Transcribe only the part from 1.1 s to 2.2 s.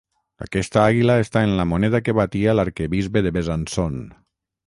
està en la moneda que